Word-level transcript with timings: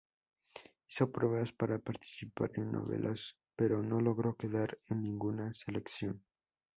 Hizo 0.89 1.11
pruebas 1.11 1.51
para 1.51 1.77
participar 1.77 2.49
en 2.55 2.71
novelas 2.71 3.37
pero 3.55 3.83
no 3.83 3.99
logró 4.01 4.35
quedar 4.35 4.79
en 4.89 5.03
ninguna 5.03 5.53
selección. 5.53 6.23